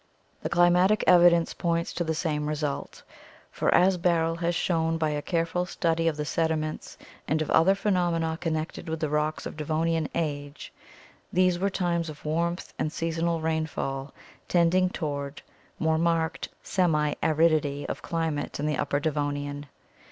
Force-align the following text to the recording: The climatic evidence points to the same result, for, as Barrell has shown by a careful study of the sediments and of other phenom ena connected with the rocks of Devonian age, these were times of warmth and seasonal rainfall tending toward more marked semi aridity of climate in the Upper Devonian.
The 0.41 0.49
climatic 0.49 1.03
evidence 1.05 1.53
points 1.53 1.93
to 1.93 2.03
the 2.03 2.15
same 2.15 2.47
result, 2.49 3.03
for, 3.51 3.71
as 3.71 3.97
Barrell 3.97 4.37
has 4.37 4.55
shown 4.55 4.97
by 4.97 5.11
a 5.11 5.21
careful 5.21 5.67
study 5.67 6.07
of 6.07 6.17
the 6.17 6.25
sediments 6.25 6.97
and 7.27 7.39
of 7.39 7.51
other 7.51 7.75
phenom 7.75 8.15
ena 8.15 8.35
connected 8.35 8.89
with 8.89 8.99
the 8.99 9.09
rocks 9.09 9.45
of 9.45 9.55
Devonian 9.55 10.09
age, 10.15 10.73
these 11.31 11.59
were 11.59 11.69
times 11.69 12.09
of 12.09 12.25
warmth 12.25 12.73
and 12.79 12.91
seasonal 12.91 13.41
rainfall 13.41 14.11
tending 14.47 14.89
toward 14.89 15.43
more 15.77 15.99
marked 15.99 16.49
semi 16.63 17.13
aridity 17.21 17.87
of 17.87 18.01
climate 18.01 18.59
in 18.59 18.65
the 18.65 18.77
Upper 18.77 18.99
Devonian. 18.99 19.67